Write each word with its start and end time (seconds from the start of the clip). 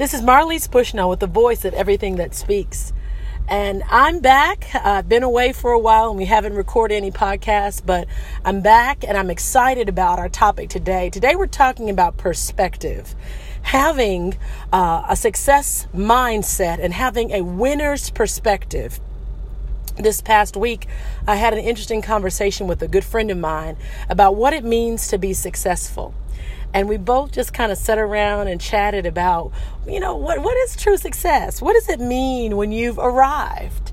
This 0.00 0.14
is 0.14 0.22
Marlise 0.22 0.70
Bushnell 0.70 1.10
with 1.10 1.20
the 1.20 1.26
voice 1.26 1.66
of 1.66 1.74
everything 1.74 2.16
that 2.16 2.34
speaks. 2.34 2.94
And 3.48 3.82
I'm 3.90 4.20
back. 4.20 4.74
I've 4.74 5.10
been 5.10 5.22
away 5.22 5.52
for 5.52 5.72
a 5.72 5.78
while 5.78 6.08
and 6.08 6.16
we 6.16 6.24
haven't 6.24 6.54
recorded 6.54 6.94
any 6.94 7.10
podcasts, 7.10 7.84
but 7.84 8.08
I'm 8.42 8.62
back 8.62 9.04
and 9.06 9.18
I'm 9.18 9.28
excited 9.28 9.90
about 9.90 10.18
our 10.18 10.30
topic 10.30 10.70
today. 10.70 11.10
Today 11.10 11.36
we're 11.36 11.46
talking 11.46 11.90
about 11.90 12.16
perspective. 12.16 13.14
Having 13.60 14.38
uh, 14.72 15.04
a 15.06 15.16
success 15.16 15.86
mindset 15.94 16.82
and 16.82 16.94
having 16.94 17.32
a 17.32 17.42
winner's 17.42 18.08
perspective 18.08 19.00
this 19.98 20.22
past 20.22 20.56
week, 20.56 20.86
I 21.26 21.36
had 21.36 21.52
an 21.52 21.58
interesting 21.58 22.00
conversation 22.00 22.66
with 22.66 22.80
a 22.80 22.88
good 22.88 23.04
friend 23.04 23.30
of 23.30 23.36
mine 23.36 23.76
about 24.08 24.34
what 24.34 24.54
it 24.54 24.64
means 24.64 25.08
to 25.08 25.18
be 25.18 25.34
successful 25.34 26.14
and 26.72 26.88
we 26.88 26.96
both 26.96 27.32
just 27.32 27.52
kind 27.52 27.72
of 27.72 27.78
sat 27.78 27.98
around 27.98 28.48
and 28.48 28.60
chatted 28.60 29.06
about, 29.06 29.52
you 29.86 30.00
know, 30.00 30.16
what 30.16 30.40
what 30.40 30.56
is 30.58 30.76
true 30.76 30.96
success? 30.96 31.60
What 31.60 31.74
does 31.74 31.88
it 31.88 32.00
mean 32.00 32.56
when 32.56 32.72
you've 32.72 32.98
arrived? 32.98 33.89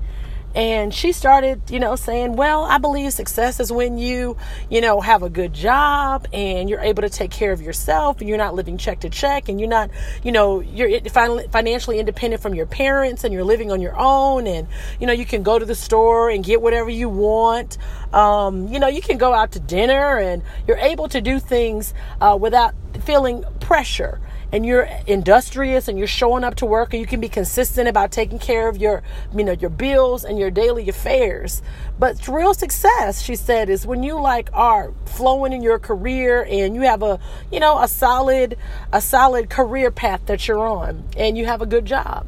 And 0.58 0.92
she 0.92 1.12
started, 1.12 1.62
you 1.70 1.78
know, 1.78 1.94
saying, 1.94 2.34
Well, 2.34 2.64
I 2.64 2.78
believe 2.78 3.12
success 3.12 3.60
is 3.60 3.70
when 3.70 3.96
you, 3.96 4.36
you 4.68 4.80
know, 4.80 5.00
have 5.00 5.22
a 5.22 5.30
good 5.30 5.52
job 5.52 6.26
and 6.32 6.68
you're 6.68 6.80
able 6.80 7.02
to 7.02 7.08
take 7.08 7.30
care 7.30 7.52
of 7.52 7.62
yourself 7.62 8.18
and 8.18 8.28
you're 8.28 8.38
not 8.38 8.56
living 8.56 8.76
check 8.76 8.98
to 9.00 9.08
check 9.08 9.48
and 9.48 9.60
you're 9.60 9.68
not, 9.68 9.88
you 10.24 10.32
know, 10.32 10.58
you're 10.58 10.98
financially 11.02 12.00
independent 12.00 12.42
from 12.42 12.56
your 12.56 12.66
parents 12.66 13.22
and 13.22 13.32
you're 13.32 13.44
living 13.44 13.70
on 13.70 13.80
your 13.80 13.96
own 13.96 14.48
and, 14.48 14.66
you 14.98 15.06
know, 15.06 15.12
you 15.12 15.24
can 15.24 15.44
go 15.44 15.60
to 15.60 15.64
the 15.64 15.76
store 15.76 16.28
and 16.28 16.42
get 16.44 16.60
whatever 16.60 16.90
you 16.90 17.08
want. 17.08 17.78
Um, 18.12 18.66
you 18.66 18.80
know, 18.80 18.88
you 18.88 19.00
can 19.00 19.16
go 19.16 19.32
out 19.32 19.52
to 19.52 19.60
dinner 19.60 20.18
and 20.18 20.42
you're 20.66 20.78
able 20.78 21.08
to 21.10 21.20
do 21.20 21.38
things 21.38 21.94
uh, 22.20 22.36
without 22.36 22.74
feeling 23.04 23.44
pressure 23.60 24.20
and 24.52 24.64
you're 24.64 24.88
industrious 25.06 25.88
and 25.88 25.98
you're 25.98 26.06
showing 26.06 26.44
up 26.44 26.54
to 26.56 26.66
work 26.66 26.92
and 26.92 27.00
you 27.00 27.06
can 27.06 27.20
be 27.20 27.28
consistent 27.28 27.88
about 27.88 28.10
taking 28.10 28.38
care 28.38 28.68
of 28.68 28.78
your 28.78 29.02
you 29.34 29.44
know 29.44 29.52
your 29.52 29.70
bills 29.70 30.24
and 30.24 30.38
your 30.38 30.50
daily 30.50 30.88
affairs. 30.88 31.62
But 31.98 32.26
real 32.28 32.54
success 32.54 33.22
she 33.22 33.36
said 33.36 33.68
is 33.68 33.86
when 33.86 34.02
you 34.02 34.20
like 34.20 34.48
are 34.52 34.92
flowing 35.04 35.52
in 35.52 35.62
your 35.62 35.78
career 35.78 36.46
and 36.48 36.74
you 36.74 36.82
have 36.82 37.02
a 37.02 37.20
you 37.52 37.60
know 37.60 37.78
a 37.80 37.88
solid 37.88 38.56
a 38.92 39.00
solid 39.00 39.50
career 39.50 39.90
path 39.90 40.26
that 40.26 40.48
you're 40.48 40.66
on 40.66 41.04
and 41.16 41.36
you 41.36 41.46
have 41.46 41.62
a 41.62 41.66
good 41.66 41.84
job. 41.84 42.26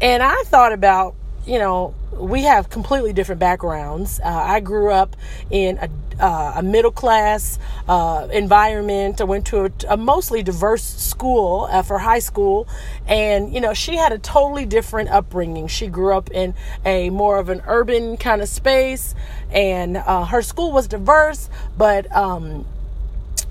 And 0.00 0.22
i 0.22 0.42
thought 0.44 0.72
about 0.72 1.14
you 1.46 1.58
know 1.58 1.94
we 2.12 2.42
have 2.42 2.70
completely 2.70 3.12
different 3.12 3.40
backgrounds. 3.40 4.20
Uh, 4.20 4.28
I 4.28 4.60
grew 4.60 4.90
up 4.90 5.16
in 5.50 5.78
a, 5.78 5.90
uh, 6.24 6.52
a 6.56 6.62
middle 6.62 6.92
class 6.92 7.58
uh, 7.88 8.28
environment. 8.32 9.20
I 9.20 9.24
went 9.24 9.46
to 9.46 9.64
a, 9.64 9.70
a 9.88 9.96
mostly 9.96 10.42
diverse 10.42 10.84
school 10.84 11.68
uh, 11.70 11.82
for 11.82 11.98
high 11.98 12.20
school, 12.20 12.68
and 13.06 13.52
you 13.52 13.60
know 13.60 13.74
she 13.74 13.96
had 13.96 14.12
a 14.12 14.18
totally 14.18 14.64
different 14.64 15.10
upbringing. 15.10 15.66
She 15.66 15.88
grew 15.88 16.16
up 16.16 16.30
in 16.30 16.54
a 16.84 17.10
more 17.10 17.38
of 17.38 17.48
an 17.48 17.62
urban 17.66 18.16
kind 18.16 18.40
of 18.40 18.48
space, 18.48 19.14
and 19.50 19.96
uh, 19.96 20.24
her 20.26 20.42
school 20.42 20.72
was 20.72 20.86
diverse, 20.86 21.50
but 21.76 22.10
um, 22.14 22.64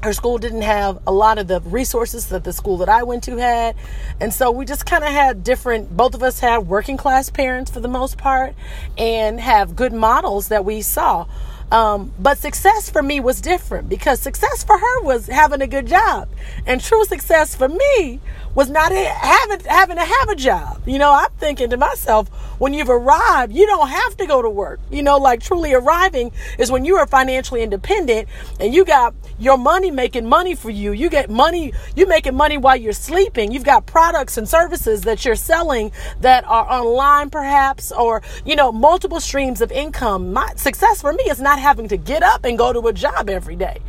her 0.04 0.12
school 0.12 0.38
didn't 0.38 0.64
have 0.64 1.00
a 1.08 1.12
lot 1.14 1.38
of 1.38 1.48
the 1.48 1.62
resources 1.62 2.28
that 2.28 2.44
the 2.44 2.52
school 2.52 2.78
that 2.78 2.90
I 2.90 3.04
went 3.04 3.24
to 3.24 3.38
had. 3.38 3.76
And 4.20 4.34
so 4.34 4.52
we 4.52 4.66
just 4.66 4.86
kind 4.86 5.02
of 5.02 5.10
had 5.10 5.46
different, 5.46 5.96
both 5.96 6.14
of 6.14 6.22
us 6.22 6.42
had 6.42 6.68
working 6.68 6.98
class 6.98 7.30
parents 7.30 7.72
for 7.72 7.80
the 7.80 7.88
most 7.88 8.18
part 8.18 8.54
and 8.98 9.40
have 9.40 9.78
good 9.78 9.94
models 9.94 10.50
that 10.50 10.66
we 10.66 10.82
saw. 10.82 11.26
Um, 11.74 12.14
but 12.20 12.38
success 12.38 12.92
for 12.92 13.02
me 13.02 13.20
was 13.20 13.42
different 13.42 13.90
because 13.90 14.20
success 14.20 14.64
for 14.64 14.78
her 14.78 15.02
was 15.02 15.26
having 15.26 15.60
a 15.60 15.66
good 15.66 15.88
job. 15.88 16.30
And 16.68 16.80
true 16.80 17.04
success 17.06 17.56
for 17.56 17.68
me 17.68 18.20
was 18.54 18.70
not 18.70 18.92
having, 18.92 19.66
having 19.66 19.98
to 19.98 20.04
have 20.04 20.30
a 20.30 20.36
job. 20.36 20.84
You 20.86 21.00
know, 21.00 21.12
I'm 21.12 21.32
thinking 21.40 21.72
to 21.72 21.78
myself, 21.78 22.30
when 22.60 22.76
you've 22.76 22.92
arrived, 22.92 23.54
you 23.54 23.66
don't 23.66 23.90
have 23.90 24.16
to 24.18 24.28
go 24.28 24.44
to 24.44 24.50
work. 24.52 24.80
You 24.92 25.02
know, 25.02 25.18
like 25.18 25.42
truly 25.42 25.74
arriving 25.74 26.32
is 26.60 26.72
when 26.72 26.86
you 26.86 26.96
are 26.98 27.08
financially 27.08 27.64
independent 27.64 28.30
and 28.60 28.72
you 28.72 28.86
got 28.86 29.16
your 29.40 29.58
money 29.58 29.90
making 29.90 30.28
money 30.28 30.54
for 30.54 30.70
you. 30.70 30.92
You 30.92 31.10
get 31.10 31.32
money, 31.32 31.74
you 31.96 32.06
making 32.06 32.36
money 32.36 32.58
while 32.58 32.78
you're 32.78 32.94
sleeping. 32.94 33.52
You've 33.52 33.64
got 33.64 33.88
products 33.88 34.38
and 34.38 34.48
services 34.48 35.02
that 35.02 35.26
you're 35.26 35.36
selling 35.36 35.92
that 36.22 36.46
are 36.46 36.72
online 36.72 37.32
perhaps 37.32 37.92
or, 37.92 38.22
you 38.46 38.56
know, 38.56 38.72
multiple 38.72 39.20
streams 39.20 39.60
of 39.60 39.72
income. 39.72 40.32
My 40.32 40.54
success 40.56 41.02
for 41.02 41.14
me 41.14 41.24
is 41.24 41.42
not 41.42 41.63
having 41.64 41.88
to 41.88 41.98
get 41.98 42.22
up 42.22 42.46
and 42.46 42.58
go 42.58 42.72
to 42.72 42.88
a 42.88 42.94
job 42.94 43.30
every 43.30 43.56
day. 43.56 43.80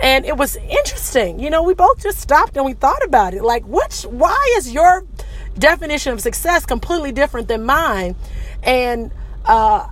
And 0.00 0.26
it 0.26 0.36
was 0.36 0.56
interesting. 0.56 1.40
You 1.40 1.48
know, 1.48 1.62
we 1.62 1.74
both 1.74 2.02
just 2.02 2.18
stopped 2.18 2.56
and 2.56 2.66
we 2.66 2.74
thought 2.74 3.04
about 3.04 3.34
it. 3.34 3.42
Like, 3.42 3.64
which, 3.66 4.02
why 4.02 4.54
is 4.58 4.72
your 4.72 5.04
definition 5.58 6.12
of 6.12 6.20
success 6.20 6.66
completely 6.66 7.12
different 7.12 7.48
than 7.48 7.64
mine? 7.64 8.16
And, 8.62 9.10
uh, 9.44 9.88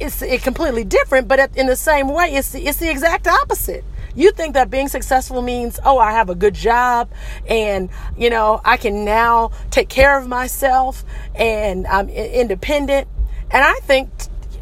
it's 0.00 0.22
it 0.22 0.42
completely 0.42 0.84
different, 0.84 1.26
but 1.26 1.56
in 1.56 1.66
the 1.66 1.76
same 1.76 2.08
way, 2.08 2.34
it's 2.34 2.54
it's 2.54 2.78
the 2.78 2.88
exact 2.88 3.26
opposite. 3.26 3.84
You 4.14 4.32
think 4.32 4.54
that 4.54 4.70
being 4.70 4.88
successful 4.88 5.42
means, 5.42 5.78
oh, 5.84 5.98
I 5.98 6.12
have 6.12 6.28
a 6.28 6.34
good 6.34 6.54
job 6.54 7.08
and, 7.46 7.88
you 8.16 8.30
know, 8.30 8.60
I 8.64 8.76
can 8.76 9.04
now 9.04 9.52
take 9.70 9.88
care 9.88 10.18
of 10.18 10.26
myself 10.26 11.04
and 11.36 11.86
I'm 11.86 12.08
independent. 12.08 13.06
And 13.50 13.64
I 13.64 13.74
think 13.82 14.10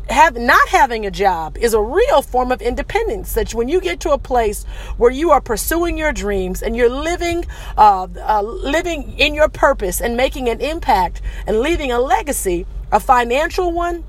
have 0.08 0.36
not 0.36 0.68
having 0.68 1.04
a 1.04 1.10
job 1.10 1.56
is 1.58 1.74
a 1.74 1.80
real 1.80 2.22
form 2.22 2.52
of 2.52 2.62
independence 2.62 3.34
that 3.34 3.52
when 3.54 3.68
you 3.68 3.80
get 3.80 4.00
to 4.00 4.10
a 4.10 4.18
place 4.18 4.64
where 4.96 5.10
you 5.10 5.30
are 5.30 5.40
pursuing 5.40 5.98
your 5.98 6.12
dreams 6.12 6.62
and 6.62 6.76
you're 6.76 6.88
living 6.88 7.44
uh, 7.76 8.06
uh, 8.20 8.42
living 8.42 9.18
in 9.18 9.34
your 9.34 9.48
purpose 9.48 10.00
and 10.00 10.16
making 10.16 10.48
an 10.48 10.60
impact 10.60 11.20
and 11.46 11.60
leaving 11.60 11.90
a 11.90 11.98
legacy 11.98 12.66
a 12.92 13.00
financial 13.00 13.72
one 13.72 14.04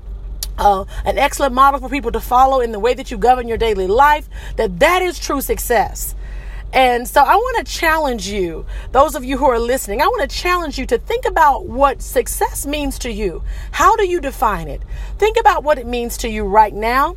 uh, 0.58 0.84
an 1.04 1.18
excellent 1.18 1.54
model 1.54 1.80
for 1.80 1.88
people 1.88 2.12
to 2.12 2.20
follow 2.20 2.60
in 2.60 2.72
the 2.72 2.80
way 2.80 2.94
that 2.94 3.10
you 3.10 3.18
govern 3.18 3.48
your 3.48 3.58
daily 3.58 3.86
life 3.86 4.28
that 4.56 4.78
that 4.78 5.02
is 5.02 5.18
true 5.18 5.40
success 5.40 6.14
and 6.72 7.08
so 7.08 7.22
I 7.22 7.34
want 7.34 7.66
to 7.66 7.72
challenge 7.72 8.28
you, 8.28 8.66
those 8.92 9.14
of 9.14 9.24
you 9.24 9.38
who 9.38 9.46
are 9.46 9.58
listening, 9.58 10.02
I 10.02 10.06
want 10.06 10.28
to 10.28 10.36
challenge 10.36 10.78
you 10.78 10.84
to 10.86 10.98
think 10.98 11.24
about 11.24 11.66
what 11.66 12.02
success 12.02 12.66
means 12.66 12.98
to 13.00 13.10
you. 13.10 13.42
How 13.72 13.96
do 13.96 14.06
you 14.06 14.20
define 14.20 14.68
it? 14.68 14.82
Think 15.18 15.38
about 15.40 15.64
what 15.64 15.78
it 15.78 15.86
means 15.86 16.18
to 16.18 16.28
you 16.28 16.44
right 16.44 16.74
now 16.74 17.16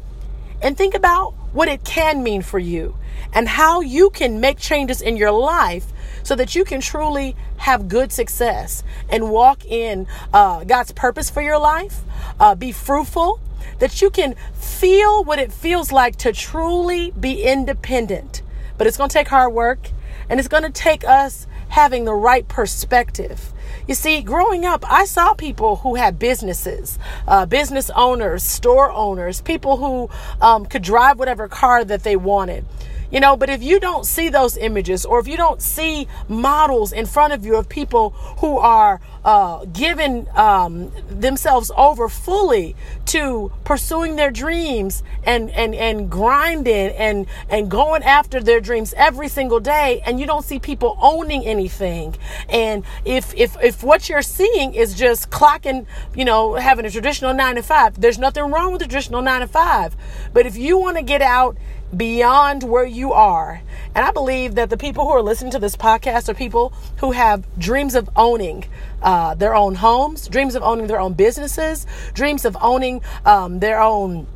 and 0.62 0.78
think 0.78 0.96
about 0.96 1.34
what 1.52 1.68
it 1.68 1.84
can 1.84 2.24
mean 2.24 2.42
for 2.42 2.60
you 2.60 2.96
and 3.34 3.48
how 3.48 3.82
you 3.82 4.10
can 4.10 4.40
make 4.40 4.58
changes 4.58 5.02
in 5.02 5.18
your 5.18 5.32
life 5.32 5.88
so 6.24 6.36
that 6.36 6.56
you 6.56 6.64
can 6.64 6.80
truly 6.80 7.36
have 7.58 7.90
good 7.90 8.12
success 8.12 8.84
and 9.10 9.30
walk 9.30 9.66
in 9.66 10.08
uh, 10.34 10.64
God's 10.64 10.94
purpose 10.94 11.30
for 11.30 11.42
your 11.42 11.58
life, 11.58 12.02
uh, 12.40 12.56
be 12.56 12.72
fruitful, 12.72 13.40
that 13.80 14.02
you 14.02 14.10
can 14.10 14.36
feel 14.54 15.24
what 15.24 15.40
it 15.40 15.52
feels 15.52 15.92
like 15.92 16.16
to 16.18 16.32
truly 16.32 17.12
be 17.12 17.44
independent 17.44 18.41
but 18.82 18.88
it's 18.88 18.98
going 18.98 19.12
to 19.12 19.14
take 19.14 19.28
hard 19.28 19.54
work 19.54 19.92
and 20.28 20.40
it's 20.40 20.50
going 20.50 20.64
to 20.64 20.72
take 20.72 21.08
us 21.08 21.46
having 21.70 22.04
the 22.04 22.16
right 22.16 22.48
perspective. 22.48 23.54
You 23.88 23.94
see, 23.94 24.24
growing 24.24 24.66
up, 24.66 24.84
I 24.92 25.06
saw 25.06 25.36
people 25.36 25.76
who 25.76 25.94
had 25.94 26.18
businesses, 26.18 26.98
uh, 27.28 27.46
business 27.46 27.92
owners, 27.96 28.42
store 28.42 28.92
owners, 28.92 29.40
people 29.40 29.78
who 29.78 30.10
um, 30.44 30.66
could 30.66 30.82
drive 30.82 31.20
whatever 31.20 31.48
car 31.48 31.86
that 31.86 32.02
they 32.02 32.16
wanted. 32.16 32.66
You 33.12 33.20
know, 33.20 33.36
but 33.36 33.50
if 33.50 33.62
you 33.62 33.80
don't 33.80 34.06
see 34.06 34.30
those 34.30 34.56
images 34.58 35.06
or 35.06 35.20
if 35.20 35.28
you 35.28 35.38
don't 35.38 35.62
see 35.62 36.08
models 36.30 36.94
in 36.94 37.06
front 37.06 37.34
of 37.34 37.46
you 37.46 37.58
of 37.58 37.68
people 37.68 38.12
who 38.40 38.58
are 38.58 39.02
uh, 39.26 39.66
giving 39.66 40.28
um, 40.36 40.92
themselves 41.10 41.72
over 41.76 42.10
fully 42.10 42.76
to 43.08 43.52
pursuing 43.66 44.16
their 44.16 44.32
dreams 44.32 45.04
and, 45.24 45.52
and, 45.52 45.76
and 45.76 46.10
grinding 46.10 46.92
and, 46.92 47.28
and 47.50 47.70
going 47.70 48.02
after 48.04 48.40
their 48.40 48.60
dreams 48.60 48.94
every 48.96 49.28
single 49.28 49.60
day, 49.60 50.02
and 50.06 50.20
you 50.20 50.26
don't 50.26 50.44
see 50.44 50.58
people 50.58 50.98
owning 51.02 51.46
anything. 51.46 52.16
And 52.50 52.84
if, 53.06 53.34
if, 53.36 53.62
if 53.62 53.84
what 53.84 54.10
you're 54.10 54.22
seeing 54.22 54.74
is 54.74 54.96
just 54.96 55.30
clocking, 55.30 55.86
you 56.16 56.26
know, 56.26 56.56
having 56.56 56.86
a 56.86 56.90
traditional 56.90 57.34
nine 57.34 57.56
to 57.56 57.64
five, 57.64 58.00
there's 58.00 58.18
nothing 58.18 58.46
wrong 58.46 58.72
with 58.72 58.82
a 58.82 58.88
traditional 58.88 59.22
nine 59.22 59.42
to 59.42 59.48
five. 59.48 59.96
But 60.34 60.46
if 60.46 60.56
you 60.56 60.78
want 60.78 60.98
to 60.98 61.04
get 61.04 61.22
out 61.22 61.58
beyond 61.96 62.64
where 62.64 62.86
you 62.86 63.14
are. 63.14 63.62
And 63.94 64.06
I 64.06 64.12
believe 64.12 64.56
that 64.56 64.70
the 64.70 64.78
people 64.78 65.04
who 65.06 65.12
are 65.12 65.22
listening 65.22 65.52
to 65.52 65.60
this 65.60 65.76
podcast 65.76 66.30
are 66.30 66.34
people 66.34 66.74
who 66.98 67.12
have 67.12 67.44
dreams 67.60 67.96
of 67.96 68.10
owning 68.16 68.66
uh, 69.02 69.36
their 69.36 69.56
own 69.56 69.76
homes, 69.76 70.28
dreams 70.28 70.56
of 70.56 70.64
owning 70.64 70.88
their 70.88 71.00
own 71.00 71.14
businesses, 71.14 71.86
dreams 72.14 72.46
of 72.46 72.56
owning 72.62 73.02
um, 73.26 73.60
their 73.60 73.82
own 73.82 74.28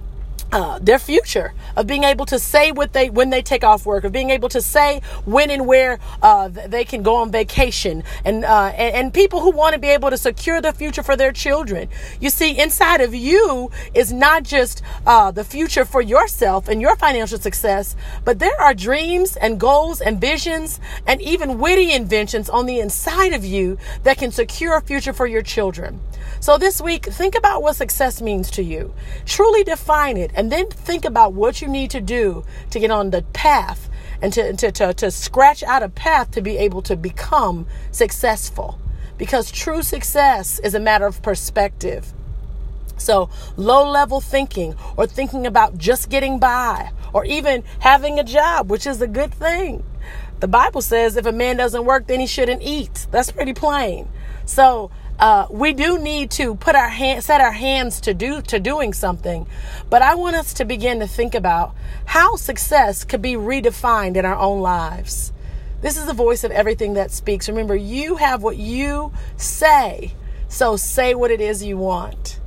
uh, 0.56 0.80
their 0.80 0.98
future 0.98 1.54
of 1.76 1.86
being 1.86 2.06
able 2.06 2.26
to 2.26 2.40
say 2.40 2.72
what 2.72 2.94
they 2.94 3.10
when 3.10 3.30
they 3.30 3.42
take 3.42 3.66
off 3.66 3.86
work 3.86 4.06
of 4.06 4.14
being 4.14 4.30
able 4.30 4.48
to 4.48 4.62
say 4.62 5.02
when 5.26 5.52
and 5.52 5.68
where 5.68 6.00
uh, 6.22 6.48
they 6.48 6.86
can 6.86 7.04
go 7.04 7.16
on 7.18 7.30
vacation. 7.30 8.04
And, 8.24 8.46
uh, 8.46 8.72
and, 8.78 8.96
and 8.96 9.14
people 9.14 9.42
who 9.42 9.52
want 9.52 9.74
to 9.74 9.80
be 9.80 9.90
able 9.90 10.10
to 10.12 10.18
secure 10.18 10.62
the 10.62 10.72
future 10.72 11.04
for 11.04 11.18
their 11.18 11.34
children. 11.34 11.90
You 12.22 12.30
see 12.30 12.58
inside 12.58 13.02
of 13.02 13.14
you 13.14 13.70
is 13.94 14.14
not 14.14 14.44
just 14.44 14.82
uh, 15.06 15.30
the 15.30 15.44
future 15.44 15.84
for 15.84 16.02
yourself 16.02 16.70
and 16.70 16.82
your 16.82 16.96
financial 16.96 17.38
success 17.38 17.98
but 18.24 18.40
there 18.40 18.60
are 18.62 18.74
dreams 18.74 19.36
and 19.36 19.60
goals 19.60 20.00
and 20.00 20.22
visions 20.22 20.80
and 21.06 21.22
even 21.22 21.60
witty 21.60 21.92
inventions 21.92 22.50
on 22.50 22.66
the 22.66 22.80
inside 22.80 23.34
of 23.34 23.44
you 23.44 23.78
that 24.04 24.18
can 24.18 24.32
secure 24.32 24.78
a 24.78 24.82
future 24.82 25.12
for 25.12 25.28
your 25.28 25.42
children. 25.42 26.00
So 26.40 26.58
this 26.58 26.82
week 26.82 27.06
think 27.06 27.36
about 27.36 27.62
what 27.62 27.76
success 27.76 28.22
means 28.22 28.52
to 28.52 28.64
you. 28.64 28.94
Truly 29.26 29.64
define 29.64 30.18
it 30.18 30.32
and 30.46 30.52
then 30.52 30.68
think 30.68 31.06
about 31.06 31.34
what 31.34 31.60
you 31.60 31.68
need 31.68 31.90
to 31.90 32.00
do 32.00 32.46
to 32.70 32.80
get 32.80 32.92
on 32.92 33.10
the 33.10 33.24
path 33.34 33.90
and 34.22 34.32
to, 34.34 34.54
to, 34.54 34.72
to, 34.72 34.94
to 34.94 35.10
scratch 35.10 35.64
out 35.64 35.82
a 35.82 35.90
path 35.90 36.30
to 36.34 36.42
be 36.44 36.56
able 36.60 36.84
to 36.84 36.96
become 36.96 37.66
successful. 37.90 38.80
Because 39.18 39.50
true 39.50 39.82
success 39.82 40.60
is 40.60 40.76
a 40.76 40.80
matter 40.80 41.08
of 41.08 41.24
perspective. 41.24 42.14
So, 42.96 43.28
low 43.58 43.90
level 43.90 44.22
thinking 44.22 44.76
or 44.96 45.08
thinking 45.08 45.48
about 45.48 45.80
just 45.80 46.12
getting 46.12 46.38
by 46.38 46.92
or 47.12 47.26
even 47.26 47.64
having 47.80 48.20
a 48.20 48.24
job, 48.24 48.70
which 48.70 48.86
is 48.86 49.02
a 49.02 49.08
good 49.08 49.34
thing. 49.34 49.84
The 50.42 50.48
Bible 50.48 50.84
says 50.84 51.18
if 51.18 51.26
a 51.26 51.32
man 51.32 51.58
doesn't 51.58 51.86
work, 51.86 52.06
then 52.06 52.20
he 52.20 52.28
shouldn't 52.28 52.62
eat. 52.62 53.08
That's 53.10 53.32
pretty 53.32 53.54
plain. 53.54 54.10
So, 54.46 54.92
uh, 55.20 55.48
we 55.50 55.74
do 55.74 55.98
need 55.98 56.32
to 56.32 56.56
put 56.56 56.76
our 56.76 56.90
hand, 56.90 57.24
set 57.24 57.42
our 57.42 57.52
hands 57.52 58.02
to 58.02 58.14
do 58.14 58.42
to 58.44 58.60
doing 58.60 58.94
something. 58.94 59.48
But 59.90 60.02
I 60.02 60.16
want 60.16 60.36
us 60.36 60.54
to 60.56 60.66
begin 60.66 61.00
to 61.00 61.08
think 61.08 61.36
about 61.36 61.74
how 62.06 62.36
success 62.36 63.04
could 63.04 63.22
be 63.22 63.34
redefined 63.34 64.18
in 64.18 64.26
our 64.26 64.36
own 64.36 64.62
lives. 64.62 65.32
This 65.82 65.98
is 65.98 66.06
the 66.06 66.14
voice 66.14 66.44
of 66.44 66.52
everything 66.52 66.94
that 66.96 67.12
speaks. 67.12 67.48
Remember, 67.48 67.76
you 67.76 68.16
have 68.16 68.42
what 68.42 68.58
you 68.58 69.14
say, 69.38 70.14
so 70.48 70.76
say 70.76 71.16
what 71.16 71.32
it 71.32 71.42
is 71.42 71.64
you 71.64 71.78
want. 71.78 72.40